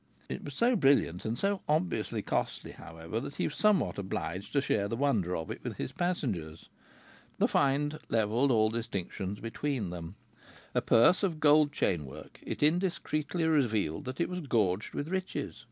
It 0.29 0.43
was 0.43 0.55
so 0.55 0.75
brilliant 0.75 1.25
and 1.25 1.37
so 1.37 1.61
obviously 1.69 2.23
costly, 2.23 2.71
however, 2.71 3.19
that 3.19 3.35
he 3.35 3.43
was 3.45 3.53
somehow 3.53 3.93
obliged 3.97 4.51
to 4.53 4.59
share 4.59 4.87
the 4.87 4.95
wonder 4.95 5.35
of 5.35 5.51
it 5.51 5.63
with 5.63 5.77
his 5.77 5.91
passengers. 5.91 6.69
The 7.37 7.47
find 7.47 7.99
levelled 8.09 8.49
all 8.49 8.71
distinctions 8.71 9.39
between 9.39 9.91
them. 9.91 10.15
A 10.73 10.81
purse 10.81 11.21
of 11.21 11.39
gold 11.39 11.71
chain 11.71 12.07
work, 12.07 12.39
it 12.41 12.63
indiscreetly 12.63 13.45
revealed 13.45 14.05
that 14.05 14.19
it 14.19 14.27
was 14.27 14.39
gorged 14.47 14.95
with 14.95 15.07
riches. 15.09 15.59